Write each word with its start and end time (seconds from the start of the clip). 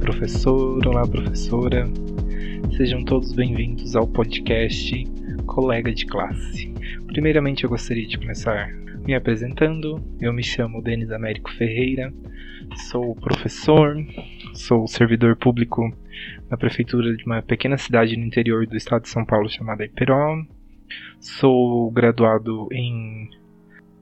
professor, 0.00 0.86
olá, 0.86 1.06
professora. 1.06 1.86
Sejam 2.74 3.04
todos 3.04 3.34
bem-vindos 3.34 3.94
ao 3.94 4.06
podcast 4.06 5.04
Colega 5.46 5.92
de 5.92 6.06
Classe. 6.06 6.72
Primeiramente, 7.06 7.64
eu 7.64 7.70
gostaria 7.70 8.06
de 8.06 8.18
começar 8.18 8.72
me 9.04 9.14
apresentando. 9.14 10.02
Eu 10.18 10.32
me 10.32 10.42
chamo 10.42 10.82
Denis 10.82 11.10
Américo 11.12 11.52
Ferreira, 11.52 12.12
sou 12.88 13.14
professor, 13.14 13.94
sou 14.54 14.88
servidor 14.88 15.36
público 15.36 15.94
na 16.50 16.56
prefeitura 16.56 17.14
de 17.14 17.24
uma 17.24 17.42
pequena 17.42 17.76
cidade 17.76 18.16
no 18.16 18.24
interior 18.24 18.66
do 18.66 18.76
estado 18.76 19.02
de 19.02 19.10
São 19.10 19.24
Paulo 19.24 19.50
chamada 19.50 19.84
Iperó. 19.84 20.42
Sou 21.20 21.90
graduado 21.90 22.68
em 22.72 23.28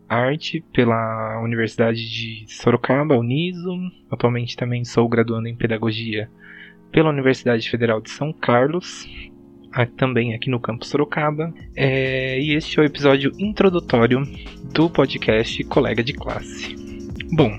arte 0.09 0.65
pela 0.73 1.41
Universidade 1.43 2.09
de 2.09 2.45
Sorocaba, 2.49 3.17
Uniso. 3.17 3.77
Atualmente 4.11 4.57
também 4.57 4.85
sou 4.85 5.09
graduando 5.09 5.49
em 5.49 5.55
pedagogia 5.55 6.31
pela 6.91 7.11
Universidade 7.11 7.69
Federal 7.69 8.01
de 8.01 8.11
São 8.11 8.33
Carlos, 8.33 9.07
também 9.97 10.35
aqui 10.35 10.49
no 10.49 10.59
campus 10.59 10.89
Sorocaba. 10.89 11.53
É, 11.77 12.41
e 12.41 12.53
este 12.53 12.79
é 12.79 12.83
o 12.83 12.87
episódio 12.87 13.33
introdutório 13.39 14.23
do 14.73 14.89
podcast 14.89 15.63
Colega 15.65 16.03
de 16.03 16.15
Classe. 16.15 16.75
Bom, 17.31 17.53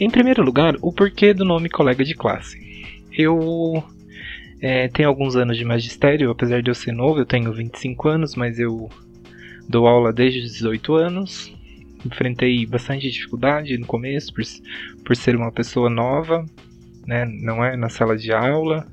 em 0.00 0.10
primeiro 0.10 0.42
lugar, 0.42 0.74
o 0.82 0.92
porquê 0.92 1.32
do 1.32 1.44
nome 1.44 1.68
Colega 1.68 2.04
de 2.04 2.14
Classe. 2.14 2.66
Eu 3.12 3.82
é, 4.60 4.88
tenho 4.88 5.08
alguns 5.08 5.36
anos 5.36 5.56
de 5.56 5.64
magistério, 5.64 6.30
apesar 6.30 6.60
de 6.60 6.68
eu 6.68 6.74
ser 6.74 6.92
novo, 6.92 7.20
eu 7.20 7.26
tenho 7.26 7.52
25 7.52 8.08
anos, 8.08 8.34
mas 8.34 8.58
eu 8.58 8.90
dou 9.68 9.86
aula 9.86 10.12
desde 10.12 10.40
os 10.40 10.52
18 10.52 10.94
anos 10.94 11.55
enfrentei 12.06 12.64
bastante 12.66 13.10
dificuldade 13.10 13.76
no 13.76 13.86
começo 13.86 14.32
por, 14.32 14.42
por 15.04 15.16
ser 15.16 15.36
uma 15.36 15.52
pessoa 15.52 15.90
nova, 15.90 16.44
né, 17.06 17.24
não 17.24 17.64
é 17.64 17.76
na 17.76 17.88
sala 17.88 18.16
de 18.16 18.32
aula. 18.32 18.86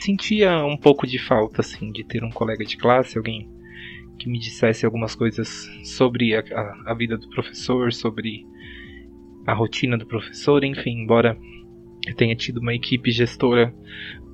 Sentia 0.00 0.64
um 0.64 0.76
pouco 0.76 1.06
de 1.06 1.18
falta 1.18 1.60
assim 1.60 1.92
de 1.92 2.04
ter 2.04 2.24
um 2.24 2.30
colega 2.30 2.64
de 2.64 2.76
classe, 2.76 3.16
alguém 3.16 3.48
que 4.18 4.28
me 4.28 4.38
dissesse 4.38 4.84
algumas 4.84 5.14
coisas 5.14 5.68
sobre 5.82 6.34
a, 6.34 6.40
a, 6.40 6.92
a 6.92 6.94
vida 6.94 7.16
do 7.16 7.28
professor, 7.28 7.92
sobre 7.92 8.46
a 9.46 9.52
rotina 9.52 9.98
do 9.98 10.06
professor, 10.06 10.64
enfim, 10.64 11.02
embora 11.02 11.36
eu 12.06 12.14
tenha 12.14 12.34
tido 12.34 12.58
uma 12.58 12.74
equipe 12.74 13.10
gestora 13.10 13.74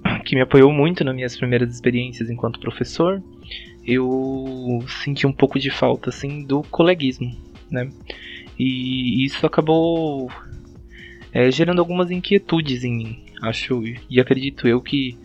que 0.24 0.34
me 0.34 0.42
apoiou 0.42 0.72
muito 0.72 1.04
nas 1.04 1.14
minhas 1.14 1.36
primeiras 1.36 1.74
experiências 1.74 2.30
enquanto 2.30 2.60
professor, 2.60 3.22
eu 3.86 4.84
senti 5.02 5.26
um 5.26 5.32
pouco 5.32 5.58
de 5.58 5.70
falta 5.70 6.10
assim 6.10 6.44
do 6.44 6.62
coleguismo, 6.64 7.34
né? 7.70 7.88
E 8.58 9.24
isso 9.24 9.46
acabou 9.46 10.30
é, 11.32 11.50
gerando 11.50 11.78
algumas 11.80 12.10
inquietudes 12.10 12.84
em 12.84 12.94
mim, 12.94 13.24
acho 13.42 13.82
e 14.08 14.20
acredito 14.20 14.66
eu 14.66 14.80
que 14.80 15.16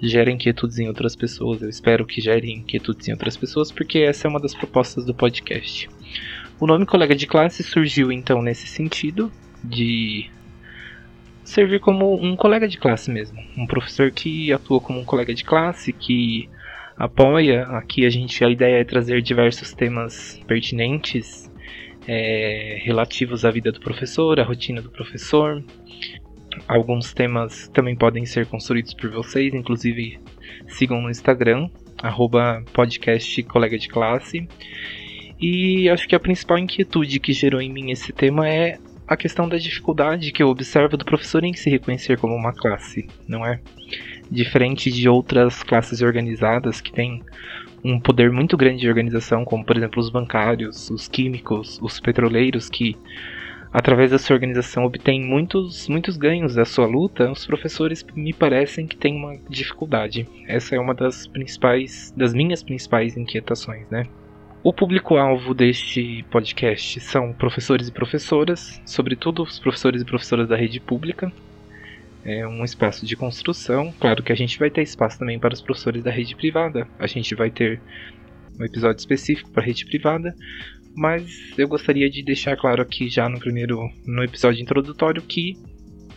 gera 0.00 0.30
inquietudes 0.30 0.78
em 0.78 0.88
outras 0.88 1.16
pessoas. 1.16 1.62
Eu 1.62 1.68
espero 1.68 2.04
que 2.04 2.20
gere 2.20 2.52
inquietudes 2.52 3.08
em 3.08 3.12
outras 3.12 3.36
pessoas, 3.36 3.70
porque 3.70 3.98
essa 4.00 4.26
é 4.26 4.30
uma 4.30 4.40
das 4.40 4.54
propostas 4.54 5.04
do 5.04 5.14
podcast. 5.14 5.88
O 6.60 6.66
nome 6.66 6.86
colega 6.86 7.14
de 7.14 7.26
classe 7.26 7.62
surgiu 7.62 8.12
então 8.12 8.42
nesse 8.42 8.66
sentido 8.66 9.32
de 9.62 10.30
servir 11.42 11.80
como 11.80 12.14
um 12.14 12.36
colega 12.36 12.66
de 12.66 12.78
classe 12.78 13.10
mesmo, 13.10 13.38
um 13.56 13.66
professor 13.66 14.10
que 14.10 14.52
atua 14.52 14.80
como 14.80 15.00
um 15.00 15.04
colega 15.04 15.34
de 15.34 15.44
classe 15.44 15.92
que 15.92 16.48
apoia. 16.96 17.64
Aqui 17.68 18.06
a 18.06 18.10
gente 18.10 18.44
a 18.44 18.48
ideia 18.48 18.80
é 18.80 18.84
trazer 18.84 19.20
diversos 19.20 19.72
temas 19.72 20.40
pertinentes 20.46 21.50
é, 22.06 22.78
relativos 22.82 23.44
à 23.44 23.50
vida 23.50 23.72
do 23.72 23.80
professor, 23.80 24.38
à 24.38 24.44
rotina 24.44 24.80
do 24.80 24.90
professor. 24.90 25.62
Alguns 26.68 27.12
temas 27.12 27.68
também 27.68 27.96
podem 27.96 28.24
ser 28.24 28.46
construídos 28.46 28.94
por 28.94 29.10
vocês, 29.10 29.52
inclusive 29.52 30.20
sigam 30.68 31.00
no 31.00 31.10
Instagram, 31.10 31.68
arroba 32.02 32.62
podcast 32.72 33.42
colega 33.44 33.78
de 33.78 33.88
classe. 33.88 34.46
E 35.40 35.88
acho 35.88 36.06
que 36.06 36.14
a 36.14 36.20
principal 36.20 36.58
inquietude 36.58 37.18
que 37.18 37.32
gerou 37.32 37.60
em 37.60 37.72
mim 37.72 37.90
esse 37.90 38.12
tema 38.12 38.48
é 38.48 38.78
a 39.06 39.16
questão 39.16 39.48
da 39.48 39.58
dificuldade 39.58 40.32
que 40.32 40.42
eu 40.42 40.48
observo 40.48 40.96
do 40.96 41.04
professor 41.04 41.44
em 41.44 41.52
se 41.52 41.68
reconhecer 41.68 42.18
como 42.18 42.34
uma 42.34 42.52
classe, 42.52 43.06
não 43.28 43.44
é? 43.44 43.60
Diferente 44.30 44.90
de 44.90 45.08
outras 45.08 45.62
classes 45.62 46.00
organizadas 46.02 46.80
que 46.80 46.92
têm 46.92 47.22
um 47.84 48.00
poder 48.00 48.32
muito 48.32 48.56
grande 48.56 48.80
de 48.80 48.88
organização, 48.88 49.44
como 49.44 49.64
por 49.64 49.76
exemplo 49.76 50.00
os 50.00 50.08
bancários, 50.08 50.90
os 50.90 51.06
químicos, 51.06 51.78
os 51.82 52.00
petroleiros, 52.00 52.70
que 52.70 52.96
através 53.72 54.10
da 54.10 54.18
sua 54.18 54.34
organização 54.34 54.84
obtêm 54.84 55.20
muitos, 55.20 55.88
muitos 55.88 56.16
ganhos 56.16 56.54
da 56.54 56.64
sua 56.64 56.86
luta, 56.86 57.30
os 57.30 57.46
professores 57.46 58.04
me 58.14 58.32
parecem 58.32 58.86
que 58.86 58.96
têm 58.96 59.14
uma 59.16 59.36
dificuldade. 59.50 60.26
Essa 60.46 60.76
é 60.76 60.80
uma 60.80 60.94
das 60.94 61.26
principais, 61.26 62.14
das 62.16 62.32
minhas 62.32 62.62
principais 62.62 63.16
inquietações, 63.16 63.88
né? 63.90 64.06
O 64.62 64.72
público-alvo 64.72 65.52
deste 65.52 66.24
podcast 66.30 66.98
são 67.00 67.34
professores 67.34 67.88
e 67.88 67.92
professoras, 67.92 68.80
sobretudo 68.86 69.42
os 69.42 69.58
professores 69.58 70.00
e 70.00 70.06
professoras 70.06 70.48
da 70.48 70.56
rede 70.56 70.80
pública, 70.80 71.30
é 72.24 72.46
um 72.46 72.64
espaço 72.64 73.04
de 73.04 73.14
construção. 73.14 73.92
Claro 74.00 74.22
que 74.22 74.32
a 74.32 74.36
gente 74.36 74.58
vai 74.58 74.70
ter 74.70 74.82
espaço 74.82 75.18
também 75.18 75.38
para 75.38 75.52
os 75.52 75.60
professores 75.60 76.02
da 76.02 76.10
rede 76.10 76.34
privada. 76.34 76.88
A 76.98 77.06
gente 77.06 77.34
vai 77.34 77.50
ter 77.50 77.80
um 78.58 78.64
episódio 78.64 78.98
específico 78.98 79.50
para 79.50 79.62
a 79.62 79.66
rede 79.66 79.84
privada, 79.84 80.34
mas 80.96 81.52
eu 81.58 81.68
gostaria 81.68 82.08
de 82.08 82.22
deixar 82.22 82.56
claro 82.56 82.80
aqui 82.80 83.08
já 83.08 83.28
no 83.28 83.38
primeiro 83.38 83.90
no 84.06 84.22
episódio 84.22 84.62
introdutório 84.62 85.20
que 85.20 85.54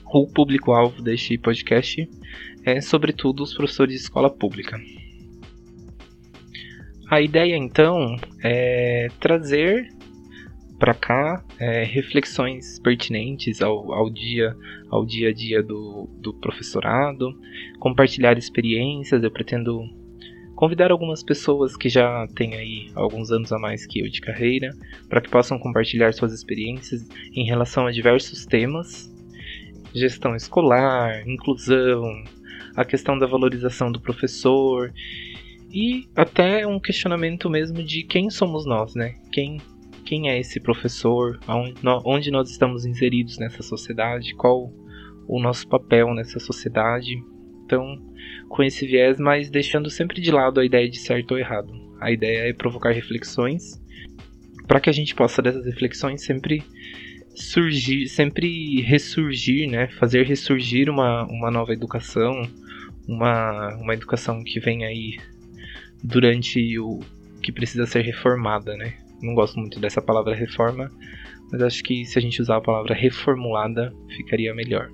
o 0.06 0.26
público-alvo 0.28 1.02
deste 1.02 1.38
podcast 1.38 2.08
é 2.64 2.80
sobretudo 2.80 3.44
os 3.44 3.54
professores 3.54 3.94
de 3.94 4.02
escola 4.02 4.30
pública. 4.30 4.80
A 7.10 7.22
ideia 7.22 7.56
então 7.56 8.18
é 8.44 9.08
trazer 9.20 9.90
para 10.80 10.94
cá 10.94 11.44
é, 11.60 11.84
reflexões 11.84 12.80
pertinentes 12.80 13.62
ao, 13.62 13.92
ao, 13.92 14.10
dia 14.10 14.56
ao 14.90 15.06
dia 15.06 15.30
a 15.30 15.34
dia 15.34 15.64
do, 15.64 16.08
do 16.20 16.34
professorado, 16.34 17.34
compartilhar 17.80 18.38
experiências. 18.38 19.24
Eu 19.24 19.32
pretendo 19.32 19.84
convidar 20.56 20.92
algumas 20.92 21.24
pessoas 21.24 21.76
que 21.76 21.90
já 21.90 22.28
têm 22.36 22.56
aí 22.56 22.92
alguns 22.96 23.32
anos 23.32 23.52
a 23.52 23.60
mais 23.60 23.86
que 23.86 24.00
eu 24.00 24.10
de 24.10 24.22
carreira, 24.22 24.70
para 25.10 25.22
que 25.22 25.30
possam 25.30 25.58
compartilhar 25.60 26.14
suas 26.14 26.34
experiências 26.34 27.08
em 27.34 27.46
relação 27.46 27.88
a 27.88 27.92
diversos 27.92 28.46
temas: 28.46 29.12
gestão 29.94 30.36
escolar, 30.36 31.28
inclusão, 31.28 32.24
a 32.76 32.86
questão 32.86 33.18
da 33.18 33.26
valorização 33.26 33.92
do 33.92 34.00
professor 34.00 34.94
e 35.72 36.08
até 36.16 36.66
um 36.66 36.80
questionamento 36.80 37.50
mesmo 37.50 37.84
de 37.84 38.04
quem 38.04 38.30
somos 38.30 38.66
nós, 38.66 38.96
né? 38.96 39.16
Quem 39.32 39.60
quem 40.08 40.30
é 40.30 40.40
esse 40.40 40.58
professor, 40.58 41.38
onde 42.06 42.32
nós 42.32 42.50
estamos 42.50 42.86
inseridos 42.86 43.38
nessa 43.38 43.62
sociedade, 43.62 44.34
qual 44.36 44.72
o 45.28 45.38
nosso 45.38 45.68
papel 45.68 46.14
nessa 46.14 46.40
sociedade. 46.40 47.22
Então, 47.66 48.02
com 48.48 48.64
esse 48.64 48.88
viés, 48.88 49.20
mas 49.20 49.50
deixando 49.50 49.90
sempre 49.90 50.22
de 50.22 50.32
lado 50.32 50.62
a 50.62 50.66
ideia 50.66 50.90
de 50.90 50.98
certo 50.98 51.32
ou 51.34 51.38
errado. 51.38 51.74
A 52.00 52.10
ideia 52.10 52.50
é 52.50 52.54
provocar 52.54 52.92
reflexões 52.92 53.84
para 54.66 54.80
que 54.80 54.90
a 54.90 54.94
gente 54.94 55.14
possa 55.14 55.42
dessas 55.42 55.66
reflexões 55.66 56.24
sempre 56.24 56.64
surgir, 57.36 58.08
sempre 58.08 58.80
ressurgir, 58.84 59.70
né? 59.70 59.88
Fazer 60.00 60.26
ressurgir 60.26 60.90
uma, 60.90 61.26
uma 61.26 61.52
nova 61.52 61.74
educação, 61.74 62.50
uma, 63.06 63.76
uma 63.76 63.94
educação 63.94 64.42
que 64.42 64.62
vem 64.62 64.86
aí 64.86 65.18
durante 66.02 66.80
o 66.80 67.02
que 67.42 67.52
precisa 67.52 67.86
ser 67.86 68.04
reformada, 68.04 68.78
né? 68.78 68.94
Não 69.22 69.34
gosto 69.34 69.60
muito 69.60 69.80
dessa 69.80 70.02
palavra 70.02 70.36
reforma, 70.36 70.92
mas 71.52 71.62
acho 71.62 71.84
que 71.84 72.06
se 72.06 72.20
a 72.20 72.22
gente 72.22 72.40
usar 72.40 72.58
a 72.58 72.62
palavra 72.62 72.94
reformulada 72.94 73.92
ficaria 74.16 74.54
melhor. 74.54 74.92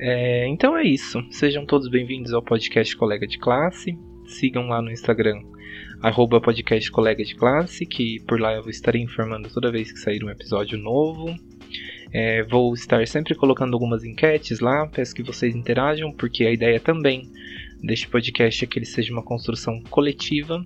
É, 0.00 0.48
então 0.48 0.76
é 0.76 0.84
isso. 0.84 1.24
Sejam 1.30 1.64
todos 1.64 1.88
bem-vindos 1.88 2.32
ao 2.32 2.42
podcast 2.42 2.96
Colega 2.96 3.26
de 3.26 3.38
Classe. 3.38 3.96
Sigam 4.26 4.66
lá 4.66 4.82
no 4.82 4.90
Instagram, 4.90 5.40
arroba 6.02 6.40
podcast 6.40 6.90
Colega 6.90 7.24
de 7.24 7.36
Classe, 7.36 7.86
que 7.86 8.18
por 8.26 8.40
lá 8.40 8.54
eu 8.54 8.62
vou 8.62 8.70
estar 8.70 8.96
informando 8.96 9.48
toda 9.48 9.70
vez 9.70 9.92
que 9.92 9.98
sair 10.00 10.24
um 10.24 10.30
episódio 10.30 10.76
novo. 10.76 11.32
É, 12.12 12.42
vou 12.42 12.74
estar 12.74 13.06
sempre 13.06 13.34
colocando 13.36 13.74
algumas 13.74 14.02
enquetes 14.02 14.58
lá, 14.58 14.88
peço 14.88 15.14
que 15.14 15.22
vocês 15.22 15.54
interajam, 15.54 16.10
porque 16.12 16.44
a 16.44 16.52
ideia 16.52 16.80
também 16.80 17.30
deste 17.80 18.08
podcast 18.08 18.64
é 18.64 18.66
que 18.66 18.78
ele 18.78 18.86
seja 18.86 19.12
uma 19.12 19.22
construção 19.22 19.80
coletiva 19.88 20.64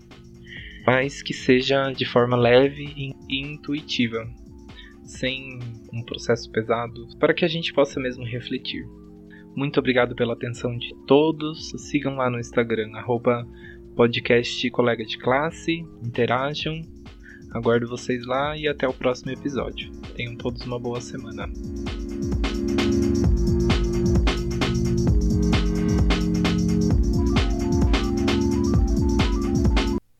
mas 0.87 1.23
que 1.23 1.33
seja 1.33 1.91
de 1.93 2.05
forma 2.05 2.37
leve 2.37 2.93
e 2.97 3.15
intuitiva, 3.31 4.29
sem 5.05 5.59
um 5.93 6.03
processo 6.03 6.51
pesado, 6.51 7.07
para 7.19 7.35
que 7.35 7.45
a 7.45 7.49
gente 7.49 7.73
possa 7.73 8.01
mesmo 8.01 8.25
refletir. 8.25 8.87
Muito 9.55 9.79
obrigado 9.79 10.15
pela 10.15 10.33
atenção 10.33 10.77
de 10.79 10.95
todos. 11.07 11.73
Sigam 11.77 12.17
lá 12.17 12.31
no 12.31 12.41
Instagram, 12.41 12.91
arroba 12.95 13.47
podcast 13.95 14.71
colega 14.71 15.05
de 15.05 15.19
classe, 15.19 15.85
interajam. 16.05 16.81
Aguardo 17.53 17.87
vocês 17.87 18.25
lá 18.25 18.57
e 18.57 18.67
até 18.67 18.89
o 18.89 18.95
próximo 18.95 19.31
episódio. 19.31 19.91
Tenham 20.17 20.37
todos 20.37 20.63
uma 20.63 20.79
boa 20.79 21.03
semana. 21.03 21.51